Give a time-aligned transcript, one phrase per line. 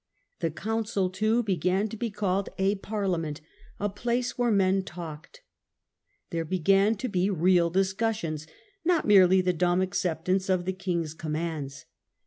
[0.39, 5.43] The council, too, began to be called a Parliament, * a place where men talked'.
[6.31, 6.95] There begaq ^0 PETITION OF THE BARONS.
[6.97, 8.47] ^ to be real discussions—
[8.83, 11.85] not merely the dumb acceptance of the king's commands.